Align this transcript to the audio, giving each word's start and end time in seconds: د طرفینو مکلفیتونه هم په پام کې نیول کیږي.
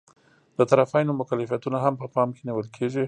د 0.57 0.59
طرفینو 0.69 1.17
مکلفیتونه 1.19 1.77
هم 1.85 1.93
په 2.01 2.05
پام 2.15 2.29
کې 2.35 2.41
نیول 2.47 2.67
کیږي. 2.75 2.99